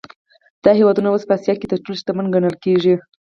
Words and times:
دا 0.63 0.71
هېوادونه 0.79 1.07
اوس 1.09 1.23
په 1.27 1.33
اسیا 1.37 1.53
کې 1.59 1.69
تر 1.71 1.77
ټولو 1.83 1.99
شتمن 2.01 2.25
ګڼل 2.35 2.55
کېږي. 2.63 2.95